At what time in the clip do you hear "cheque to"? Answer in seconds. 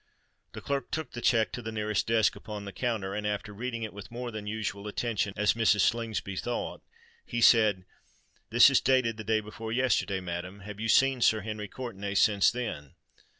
1.21-1.61